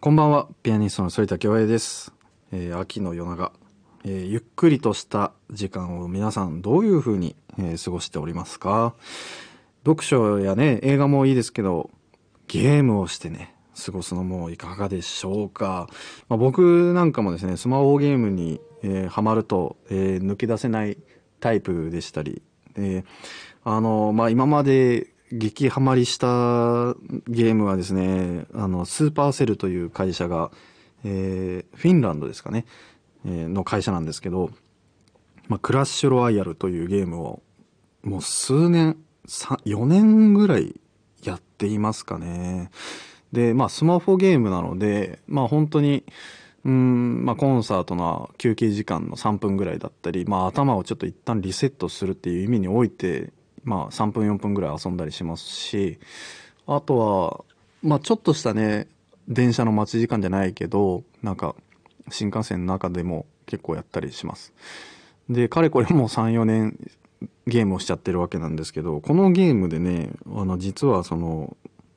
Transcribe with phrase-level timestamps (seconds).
[0.00, 2.12] こんばんは、ピアニストの反田恭平です。
[2.52, 3.50] えー秋の夜長、
[4.04, 8.94] えーゆっくりとした時間を皆さんどういう風に、えー過ごしておりますか？
[9.84, 11.90] 読書やね、映画もいいですけど、
[12.46, 15.88] ゲームをしてね、過ごすのもいかがでしょうか？
[16.28, 20.96] まあ、僕なんかもですね、スマホゲームに、えーハマると、えー抜け出せない
[21.40, 22.40] タイプでしたり、
[22.74, 23.04] で
[23.64, 26.26] あの、まあ、今まで激ハマりした
[27.28, 30.50] ゲームはですね、あの、スーパーセルという会社が、
[31.04, 32.64] えーフィンランドですかね、
[33.24, 34.50] えーの会社なんですけど、
[35.48, 37.42] まあ、クラッシュロワイヤルというゲームを、
[38.02, 40.80] もう数年、4年ぐらい
[41.22, 42.70] やっていますかね。
[43.32, 46.04] で、まあ、スマホゲームなので、まあ、本当に、
[46.64, 53.32] うん、まあ、コンサートの休憩時間の3分ぐらいだったり、まあ、頭をちょっと一旦リセットするっていう意味において、
[53.64, 55.98] まあ、3分4分ぐらい遊んだりしますし、
[56.66, 57.44] あとは、
[57.82, 58.88] まあ、ちょっとしたね、
[59.28, 61.54] 電車の待ち時間じゃないけど、なんか、
[62.10, 64.52] 新幹線の中でも結構やったりします。
[65.28, 66.78] で、かれこれもう3、4年
[67.46, 71.56] ゲームをしちゃってるわけなんですけど、このゲームでね、あの、実はその、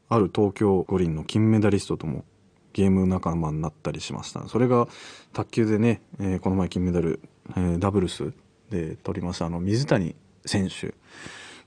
[0.10, 2.26] ある東京五輪の金メダリストとも
[2.74, 4.48] ゲーム仲間になったりしました。
[4.48, 4.88] それが
[5.34, 8.34] 卓球でね、えーこの前金メダル、えーダブルス
[8.70, 10.94] で取りました、あの、水谷選手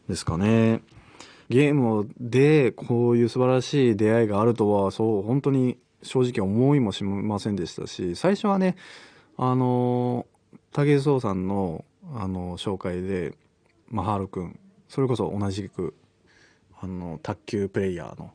[0.08, 0.82] ですかね。
[1.48, 8.76] ゲームでこういう素晴らしい出会いがあるとは、そう、本当に正直思いもしませんでしたし、最初はね、
[9.36, 10.26] あの、
[10.72, 13.34] 武井壮さんの、あの、紹介で、
[13.88, 15.94] マハルくん、それこそ同じく、
[16.80, 18.32] あの、卓球プレイヤーの、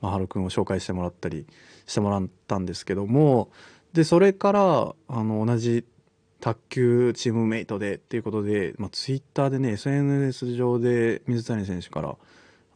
[0.00, 1.46] マハルくんを紹介してもらったり
[1.86, 3.50] してもらったんですけども、
[3.92, 5.84] で、それから、あの、同じ
[6.44, 12.16] 卓球チームメイトでっていうことで、まあ、ツイッターでね、SNS 上で水谷選手から、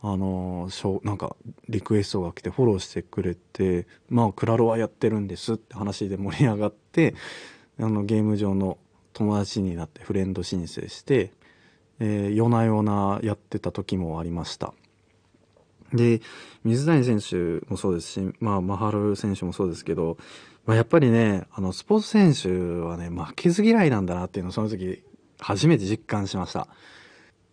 [0.00, 1.36] あのしょなんか
[1.69, 7.16] リクエストが来てフォローしてくれてまあクラロワやってるんですって話で盛り上がって
[7.80, 8.78] あのゲーム上の
[9.12, 11.33] 友達になってフレンド申請して、
[11.98, 14.73] えー夜な夜なやってた時もありました。
[15.92, 16.20] で
[16.62, 20.17] 水谷選手もそうですしまあマハル選手もそうですけど、
[20.68, 22.48] まあ、やっぱりねあのスポーツ選手
[22.84, 25.02] はね負けず嫌いなんだなっていうのをその時
[25.40, 26.68] 初めて実感しました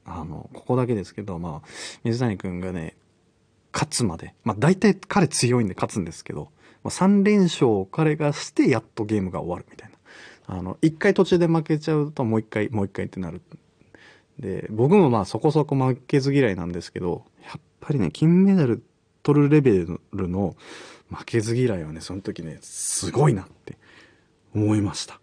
[0.05, 1.67] あの、ここだけですけど、まあ、
[2.03, 2.95] 水谷くんがね、
[3.73, 6.51] 勝つまで、まあ大体彼強いんで勝つんですけど、
[6.83, 10.57] まあ、3連勝を彼がしてやっとゲームが終わるみたいな。
[10.57, 13.41] あの、一回途中で負けちゃうともう一回、もう一回ってなる。
[14.39, 18.83] で、僕もまあそこそこ負けず嫌いなんですけど、やっぱりね、金メダル
[19.23, 20.55] 取るレベルの
[21.09, 23.77] 負けず嫌いはね、その時ね、すごいなって
[24.53, 25.19] 思いました。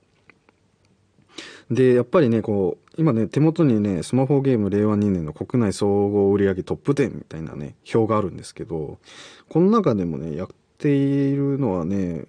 [1.71, 8.99] で、やっぱりね、こう、今ね、手元にね、スマホゲーム令和2年の国内総合売上トップ10みたいなね、表があるんですけど、
[9.49, 10.49] この中でもね、やっ
[10.79, 12.27] ているのはね、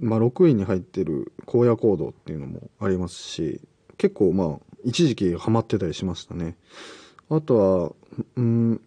[0.00, 3.60] まあ、6位に入ってる荒野行動っていうのもありますし、
[3.98, 6.56] 結構まあ、一時期ハマってたりしましたね。
[7.28, 7.92] あとは、
[8.36, 8.80] うん、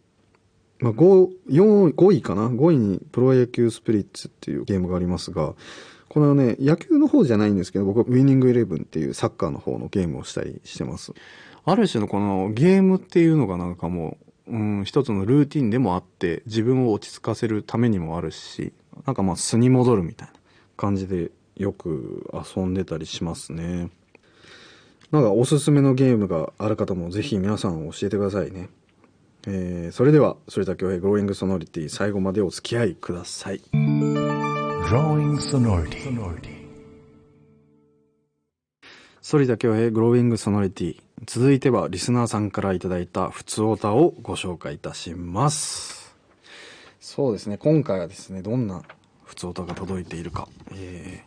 [0.84, 5.54] まあ、5, 4 5位かな ?5 位にプロ野球スプリッツっていうゲームがありますが、
[6.10, 11.14] このね、野球の方じゃないんですけど、僕はウィニングイレブンっていうサッカーの方のゲームをしたりしてます。
[11.64, 14.18] ある種のこのゲームっていうのがなんかも
[14.50, 18.74] う、うん、一つのルーティンでもあって、自分を落ち着かせるためにもあるし、
[19.06, 20.34] なんかまあ素に戻るみたいな
[20.76, 23.90] 感じでよく遊んでたりしますね。
[25.12, 28.68] なんかおすすめのゲームがある方もぜひ皆さん教えてくださいね。
[29.46, 33.62] えー、それでは、それだけはグローイングソノリティ最後までお付き合いください。
[39.24, 46.16] 反田恭平グローイングソノリティ続いてはリスナーさんからいただいた普通オタをご紹介いたします。
[47.00, 48.84] そうですね今回はですねどんな
[49.24, 51.24] 普通オタが届いているか、え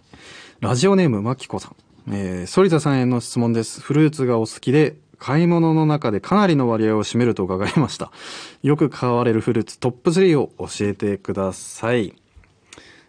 [0.61, 1.77] ー、ラジオネームまきこさん。
[2.09, 3.81] えー、反田さんへの質問です。
[3.81, 8.11] フルーツがお好きで買い物の中でかなりの割合を占めると伺いました
[8.63, 12.15] よく買われるフルーツトップ3を教えてください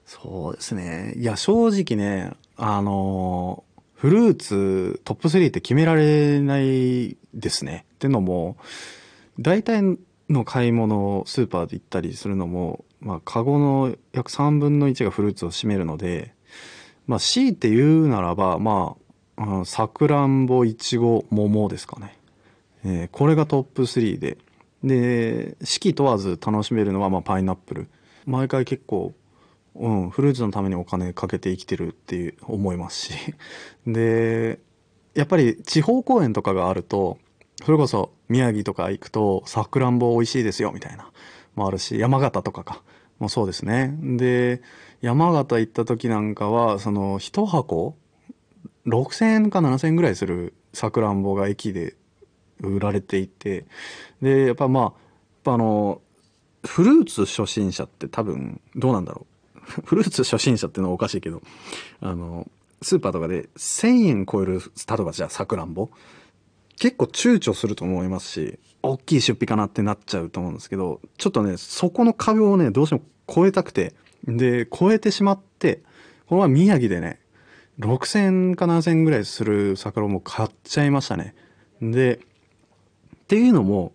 [0.08, 1.14] そうですね。
[1.18, 7.86] いや、正直ね、あのフルーツトップ3って決められないですね。
[7.96, 8.56] ってのも、
[9.38, 9.82] 大体
[10.30, 16.34] の買い物をスーパーで行ったりするのも、まあ、カゴの約3分の1がフルーツを占めるので、
[17.06, 19.07] まあ、強いて言うならば、まあ、
[19.66, 22.18] さくらんぼ、いちご、桃ですかね。
[22.84, 24.38] えーこれがトップ3で。
[24.84, 27.88] で、四季問わず楽しめるのは、まあ、パイナップル。
[28.26, 29.14] 毎回結構、
[29.76, 33.36] うん、フルーツのためにお金かけて生きてるっていう思いますし。
[33.86, 34.60] で、
[35.14, 37.18] やっぱり地方公演とかがあると、
[37.64, 41.12] それこそ宮城とか行くと、さくらんぼ美味しいですよ、みたいな。
[41.56, 42.82] もあるし、山形とかか。
[43.20, 43.98] もそうですね。
[44.02, 44.62] で、
[45.02, 47.96] 山形行った時なんかは、その、一箱
[48.86, 51.96] ?6000 円か7000円ぐらいするさくらんぼが駅で
[52.60, 53.66] 売られていて、
[54.22, 54.94] で、やっぱま
[55.46, 56.02] あ、あの、
[56.66, 59.26] フルーツ初心者って多分、どうなんだろ
[59.56, 59.60] う。
[59.86, 61.42] フルーツ初心者ってのはおかしいけど、
[62.02, 62.50] あの、
[62.82, 65.90] スーパーとかで1000円超える、例えばじゃあさくらんぼ
[66.80, 73.94] 結構躊躇すると思いますし、大きい出費かなってなっちゃうと思うんですけど、ちょっとね、そこの壁をね、どうしても超えたくて、
[74.26, 75.82] で、超えてしまって、
[76.28, 77.20] この前宮城でね、
[77.80, 81.36] 6000か7000円ぐらいする桜も買っちゃいましたね。
[81.82, 82.20] で、っ
[83.28, 83.94] ていうのも、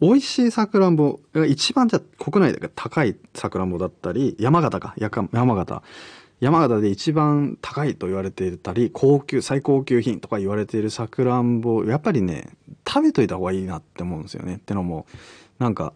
[0.00, 5.82] 美味しいさくらんぼが一番じゃあ国内で高いさくらんぼだったり、山形か、やか山形。
[6.40, 12.48] 山形で一番高いと言われていたり、高級、最高級品とか言われているさくらんぼ、やっぱりね、
[12.84, 14.56] 食べといた方がいいなって思うんですよね。
[14.56, 15.06] ってのも、
[15.60, 15.92] なんか、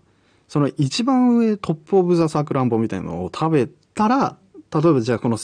[0.46, 4.38] その一番上トップオブザさくらんぼみたいなのを食べたら、
[4.72, 5.36] 例えばじゃあこの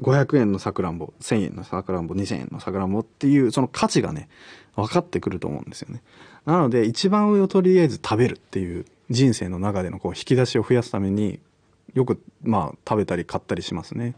[0.00, 4.28] 500円のさくらんぼ、1000円のさくらんぼ、2000円のさくらんぼっていうその価値がね、
[4.76, 6.02] 分かってくると思うんですよね。
[6.46, 11.38] なので一番上をとりあえず食べるっていう人生の中でのこう引き出しを増やすために
[11.94, 14.14] よくまあ食べたり買ったりしますね。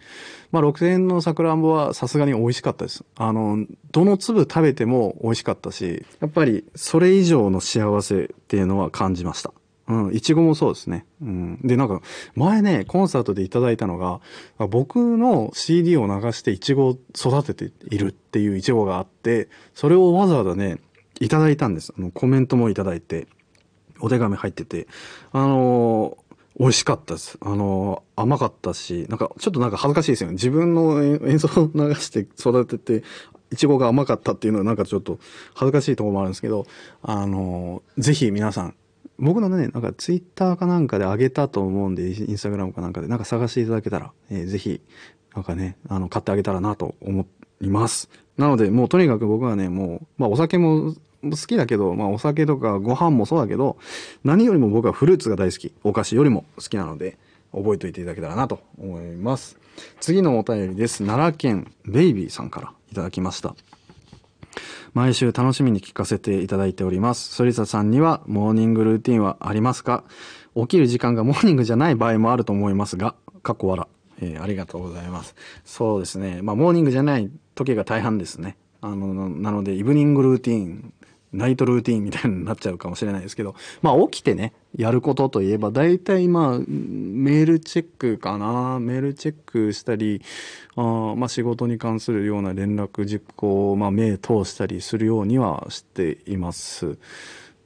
[0.51, 3.05] まあ6000円のさくらんぼはさすがに美味しかったです。
[3.17, 9.53] あの、どの粒食べても美味しかったし、やっぱりそれ以上の幸せっていうのは感じました。
[9.89, 11.07] うん、いちごもそうですね。
[11.23, 11.61] うん。
[11.63, 12.01] で、なんか、
[12.35, 14.21] 前ね、コンサートでいただいたのが、
[14.69, 20.79] 僕の CD を流していちごを育てているっていういちごがあって、それをわざわざね、
[21.21, 21.93] いただいたんです。
[21.97, 23.29] あの、コメントもいただいて、
[24.01, 24.89] お手紙入ってて、
[25.33, 26.27] あのー
[26.59, 27.37] 美味しかったです。
[27.43, 30.35] あの甘かったし、なんか、ちょっとなんか恥ずかしいですよね。
[30.35, 33.07] 自分の演奏を流して育てて、
[33.53, 35.19] いちごが甘かったっていうのはなんかちょっと
[35.55, 36.67] 恥ずかしいところもあるんですけど、
[37.03, 38.75] あのぜひ皆さん、
[39.19, 44.81] 僕のね、なんかツイッターかなんかで上げたと思うんで、インスタグラムかなんかで、なんか探していただけたら、えーぜひ、
[45.35, 47.27] なんかね、あの、買ってあげたらなと思
[47.61, 48.09] います。
[48.37, 53.79] なので、もうとにかく僕はね、もう、まあお酒も好きだけど、まあお酒とかご飯もそうだけど、
[54.25, 55.73] 何よりも僕はフルーツが大好き。
[55.85, 57.19] お菓子よりも好きなので、
[57.53, 59.59] 覚えておいていただけたらなと思います。
[60.01, 61.05] 次のお便りです。
[61.05, 63.55] 奈良県ベイビーさんからいただきました。
[64.97, 67.37] 毎週楽しみに聞かせていただいております。
[67.37, 70.05] 反田さんにはモーニングルーティンはありますか？
[70.55, 73.89] 起きる時間がモーニングじゃない場合もあると思いますが、過去わら。
[74.23, 75.35] えーありがとうございます。
[75.67, 76.41] そうですね。
[76.41, 78.57] まあ、モーニングじゃない時が大半ですね。
[78.81, 80.95] あの、なので、イブニングルーティン、
[81.37, 88.79] ナイトルーティンみたいになっちゃうかもしれないですけど、まあ、起きてね、やることといえば、大体まあ、メールチェックかな。
[88.81, 90.23] メールチェックしたり、
[90.77, 96.99] あまあ、仕事に関するような連絡事項を、まあ、目通したりするようにはしています。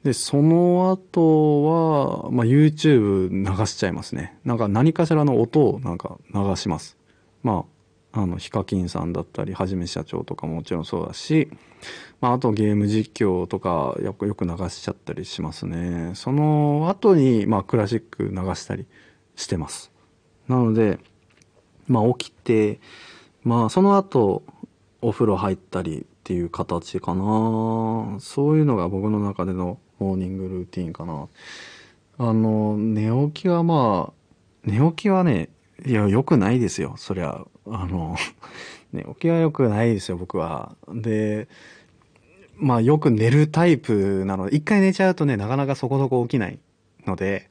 [0.03, 4.39] で、その後は、まあ、YouTube 流しちゃいますね。
[4.45, 6.97] なんか何かしらの音をなんか流します。
[7.43, 7.80] まあ、
[8.13, 11.49] あの、ヒカキンさんだったり、はじめ社長とかももちろんそうだし、
[12.21, 16.13] まあ、あとゲーム実況とかよくよく流しちゃったりしますね。
[16.15, 18.87] その後に、まあ、クラシック流したり
[19.37, 19.93] してます。
[20.49, 20.99] なので、
[21.87, 22.81] まあ、起きて、
[23.45, 24.43] まあ、その後、
[25.03, 28.19] お風呂入ったりっていう形かな。
[28.21, 31.29] そういうのが僕の中でのモーニングルーティンかな。
[32.19, 34.13] あの、寝起きはまあ、
[34.65, 35.49] 寝起きはね、
[35.87, 36.95] いや、良くないですよ。
[36.97, 38.17] そりゃ、あの、
[38.93, 40.77] 寝起きは良くないですよ、僕は。
[40.89, 41.49] で、
[42.57, 46.59] まあ、よく寝るタイプなので、一回寝ちゃうとね、なかなかそこそこ起きない
[47.07, 47.49] ので、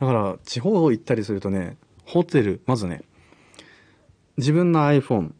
[0.00, 3.02] だから、地方行ったりするとね、ホテル、まずね、
[4.36, 5.32] 自分の iPhone、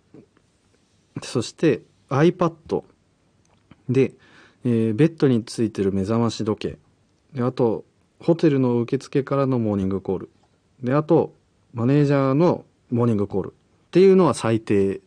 [1.23, 2.85] そして iPad
[3.89, 4.13] で、
[4.65, 6.79] えーベッドについてる目覚まし時計
[7.33, 7.85] であと
[8.21, 10.31] ホテルの受付からのモーニングコール
[10.83, 11.35] であと
[11.75, 13.53] マネージャーのモーニングコールっ
[13.91, 15.01] ていうのは最低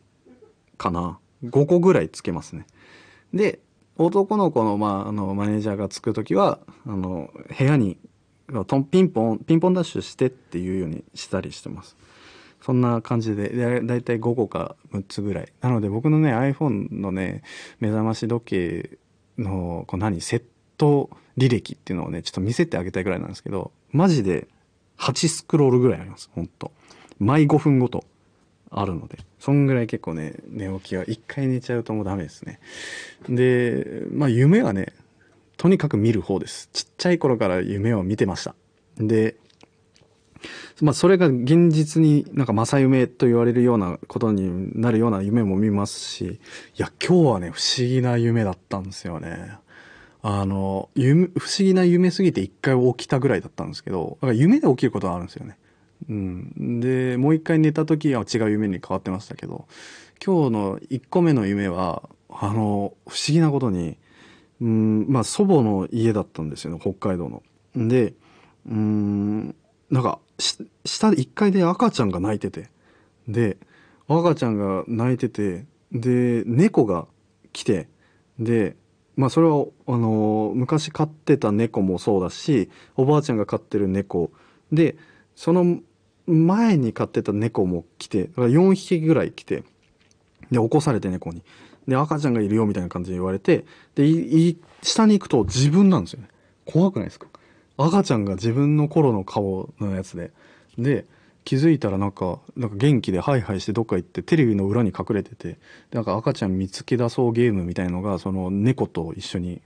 [0.77, 1.19] かな。
[1.43, 2.65] 5個ぐらいつけますね。
[3.33, 3.59] で
[3.97, 7.97] 男の子の,、まあ、あのマネージャーがつく時はあの部屋に
[8.67, 11.95] トンピンポンピンポンダッシュしてっていうようにしたりしてます。
[12.61, 15.51] そんな感じで、でだいたい5個か6つぐらい。
[15.59, 17.43] なので僕のね、iPhone のね、
[17.81, 18.97] 目覚まし時計
[19.37, 20.43] の、こう何、セッ
[20.77, 24.47] ト履歴っていうのをね、ちょっと見せてあげたいぐらいなんですけど、マジで
[25.03, 26.71] 8スクロールぐらいあります、ほんと。
[27.19, 28.05] 毎5分ごと
[28.69, 32.59] あるので、そんぐらい結構ね、寝起きは一回寝ちゃうともうダメですね。
[33.27, 34.93] で、まあ夢はね、
[35.57, 36.69] とにかく見る方です。
[36.73, 38.55] ちっちゃい頃から夢を見てました。
[38.97, 39.35] で、
[40.81, 46.39] まあ、それが現実になんか正夢と言われるようなことになるような夢も見ますし、い
[46.77, 49.57] や、今日はね、不思議な夢だったんですよね。
[50.25, 55.57] あの、夢、不思議な夢すぎて一回起きたぐらいだったんですけど、だから夢で起きることはあるんですよね。
[56.09, 56.79] うん。
[56.79, 59.67] で、もう一回寝た時は違う夢に変わってましたけど、
[60.25, 63.97] 今日の1個目の夢は、あの、不思議なことに、
[64.61, 67.43] うん、まあ祖母の家だったんですよね、北海道の。
[67.75, 68.13] で、
[68.65, 69.55] うん、
[69.91, 72.69] なんか、下で1階で赤ちゃんが泣いてて、
[73.27, 73.57] で、
[74.07, 77.07] 赤ちゃんが泣いてて、で、猫が
[77.51, 77.89] 来て、
[78.39, 78.77] で、
[79.15, 84.31] まあそれは、あの、昔飼ってた猫もそうだし、おばあちゃんが飼ってる猫、
[84.71, 84.95] で、
[85.35, 85.79] その
[86.25, 89.63] 前に飼ってた猫も来て、4匹ぐらい来て、
[90.51, 91.43] で、起こされて猫に。
[91.87, 93.65] で、赤ちゃんがいるよみたいな感じで言われて、
[93.95, 96.29] で、下に行くと自分なんですよね。
[96.65, 97.27] 怖くないですか？
[97.77, 100.31] 赤ちゃんが自分の頃の顔のやつで。
[100.77, 101.05] で、
[101.43, 105.57] 気づいたらなんか、なんか元気でハイハイしてどっか行ってテレビの裏に隠れてて、
[105.91, 109.61] なんか赤ちゃん見つけ出そうゲームみたいのが、その猫と一緒に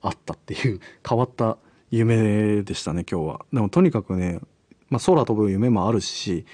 [0.00, 1.58] あったっていう 変わった
[1.90, 3.44] 夢でしたね、今日は。
[3.52, 4.40] でもとにかくね、
[4.90, 6.46] まあ空飛ぶ夢もあるし、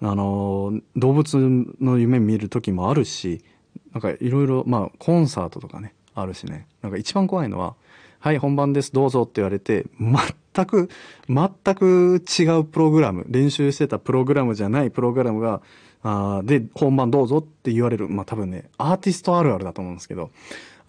[0.00, 1.38] あの、動物
[1.80, 3.44] の夢見る時もあるし、
[3.92, 6.66] なんかいろいろ、まあコンサートとかね、あるしね。
[6.82, 7.76] なんか一番怖いのは、
[8.18, 10.14] はい、本番です、どうぞって言われて、全
[10.54, 10.88] 全く、
[11.28, 15.62] 全く違うプログラム、練習してたプログラムじゃないプログラムが、
[16.02, 18.08] あで、本番どうぞって言われる。
[18.08, 20.30] まあ多分ね、アーティストあるあるだと思うんですけど、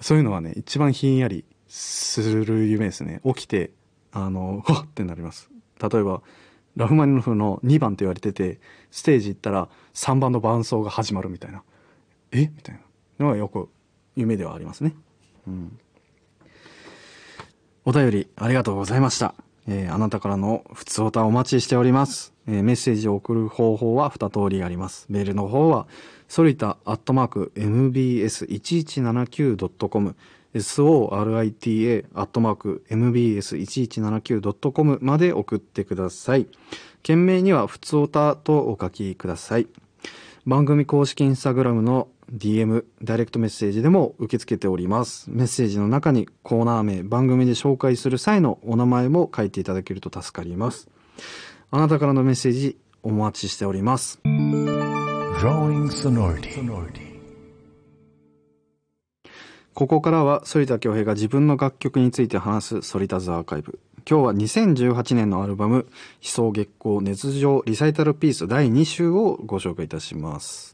[0.02, 3.22] そういうのはね、一番ひんやりする夢ですね。
[3.24, 3.72] 起きて、
[4.12, 5.50] あの、わっってなります。
[5.82, 6.22] 例えば、
[6.76, 11.62] ラフマニノフの2番って言われてて、ステージ行ったら3番の伴奏が始まるみたいな。
[12.32, 12.48] え？
[12.48, 12.76] みたい
[13.20, 13.70] なのがよく
[14.16, 14.96] 夢ではありますね。
[15.48, 15.80] うん。
[17.86, 19.36] お便りありがとうございました。
[19.68, 22.34] えーあなたからの普通歌お待ちしております。
[22.48, 25.06] えーメッセージを送る方法は2通りあります。
[25.10, 25.88] メールの方は、
[26.28, 30.16] ソリタアットマーク mbs1179.com
[30.56, 36.48] sorita アットマーク mbs1179.com まで送ってください。
[37.02, 39.68] 件名には普通歌とお書きください。
[40.46, 45.30] 番組公式インスタグラムの DM、ダイレクトメッセージでも受け付けております。
[45.30, 50.90] メッセージの中にコーナー名、番組で紹介する際のお名前も書いていただけると助かります。
[51.72, 54.20] あなたからのメッセージお待ちしております。
[59.74, 63.80] ここからは反田恭平が自分の楽曲について話す反田ズアーカイブ。
[64.10, 65.88] 今日は2018年のアルバム、
[66.22, 70.73] 悲壮月光熱情リサイタルピース第2週をご紹介いたします。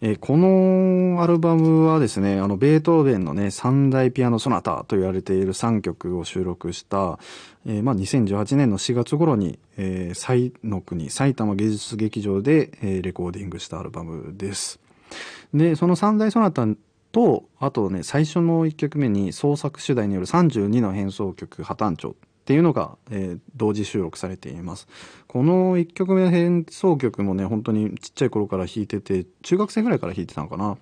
[0.00, 7.18] えーこのアルバムはですね、あの、ベートーベンのね、三大ピアノソナタと言われている3曲を収録した、
[7.66, 14.80] えーまあ、2018年の4月頃に、えー、西の国、埼玉芸術劇場で、えレコーディングしたアルバムです。
[15.52, 16.66] で、その三大ソナタ
[17.12, 24.86] と、あとね、最初の1曲目に創作主題による32の変奏曲破綻調っていうのが、えー同時収録されています。
[25.28, 30.76] この1曲目の変奏曲もね、本当にちっちゃい頃から弾いてて、中学生ぐらいから弾いてたのかな。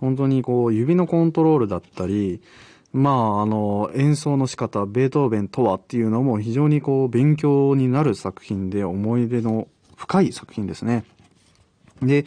[0.00, 2.42] 本当にこう、指のコントロールだったり、
[2.92, 11.04] まあ、あの、演奏の仕方、ベートーベンとはっていうのも非常にこう、勉強になる作品で思い出の深い作品ですね。
[12.02, 12.26] で、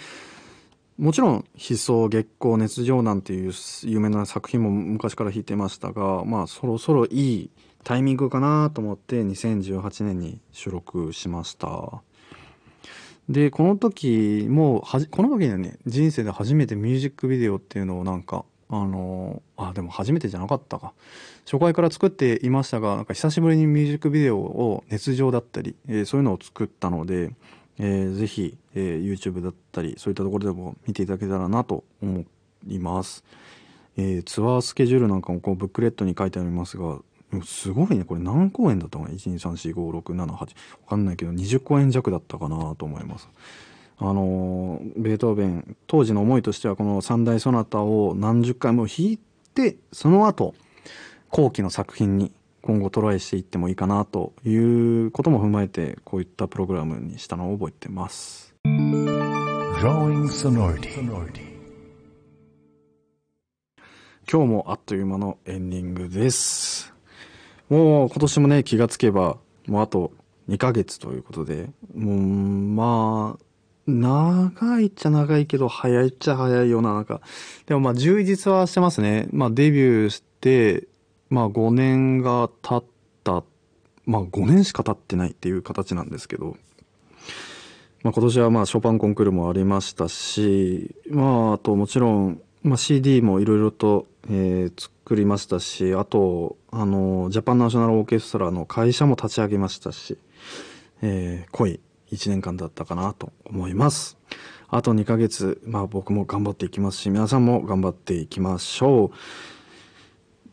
[0.98, 7.50] もちろん、悲壮月光熱情なんていう有名な作品も昔から弾いてましたが、まあそろそろいい
[7.84, 12.02] タイミングかなと思って2018年に収録しました。
[13.30, 20.94] で、この時もはじ、この時にね、人生で初めてミュージックビデオっていうのをなんか、あの、あ、でも初めてじゃなかったか。
[21.46, 27.32] 初回から作っていましたが、なんか久しぶりにミュージックビデオを熱情だったり、えーそういうのを作ったので、
[27.80, 32.26] えーぜひ、えー YouTube だったり、そういったところでも見ていただけたらなと思
[32.68, 33.24] います。
[33.98, 37.00] えーツアースケジュールなんかもこうブックレットに書いてありますが、
[37.44, 38.04] すごいね。
[38.04, 40.32] これ何公演だったかな ?1、2、3、4、5、6、7、8。
[40.32, 40.48] わ
[40.90, 43.30] かんないけど、20公演弱だったかなと思います。
[43.98, 49.20] あのーベートーベン、当時の思いとしてはこの三大ソナタを何十回も弾い
[49.54, 50.56] て、その後、
[51.30, 58.54] 後期の作品に今後トライしていってもいいかなということも踏まえて、こういったプログラムにしたのを覚えてます。
[64.32, 66.94] 今日もあっという間のエンディングです。
[67.72, 70.12] もう今年もね、気がつけば、もうあと
[70.50, 73.44] 2ヶ月ということで、もう、まあ、
[73.88, 77.22] 長いっちゃ長いけど、早いっちゃ早いような、なんか。
[77.68, 79.30] でもまあ、充実はしてますね。
[79.32, 80.90] まあ、デビューして、
[81.30, 82.84] まあ、5年が経っ
[83.24, 83.46] た、
[84.06, 86.58] まあ、5年しか経ってないっていう形なんですけど、
[88.04, 100.18] まあ、今年はまあショパンコンクールもありましたし、まあ、あともちろん、まあ、CD もいろいろと、えー作りましたし、あと、あの、ジャパンナショナルオーケストラの会社も立ち上げましたし、
[101.01, 101.80] えー濃い
[102.12, 104.18] 1年間だったかなと思います。
[104.70, 109.18] あと2ヶ月、まあ僕も頑張っていきますし、皆さんも頑張っていきましょう。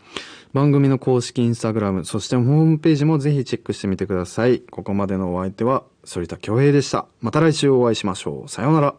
[0.52, 4.60] 番組の公式インスタグラム、そしてホームページもぜひチェックしてみてください。
[4.60, 7.06] ここまでのお相手は、反田恭平でした。
[7.20, 8.48] また来週お会いしましょう。
[8.48, 8.94] さようなら。